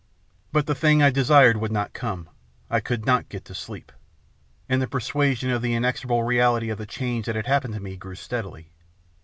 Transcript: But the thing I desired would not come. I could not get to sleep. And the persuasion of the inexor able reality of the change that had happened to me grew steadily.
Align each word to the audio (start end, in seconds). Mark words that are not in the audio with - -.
But 0.51 0.65
the 0.65 0.73
thing 0.73 1.03
I 1.03 1.11
desired 1.11 1.57
would 1.57 1.71
not 1.71 1.93
come. 1.93 2.27
I 2.71 2.79
could 2.79 3.05
not 3.05 3.29
get 3.29 3.45
to 3.45 3.53
sleep. 3.53 3.91
And 4.67 4.81
the 4.81 4.87
persuasion 4.87 5.51
of 5.51 5.61
the 5.61 5.75
inexor 5.75 6.05
able 6.07 6.23
reality 6.23 6.71
of 6.71 6.79
the 6.79 6.87
change 6.87 7.27
that 7.27 7.35
had 7.35 7.45
happened 7.45 7.75
to 7.75 7.79
me 7.79 7.97
grew 7.97 8.15
steadily. 8.15 8.71